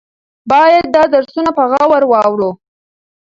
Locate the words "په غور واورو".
1.57-2.51